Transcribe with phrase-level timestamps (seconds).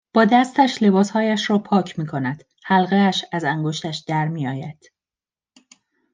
[0.13, 4.91] با دستش لباسهایش را پاک میکند حلقهاش از انگشتش درمیآید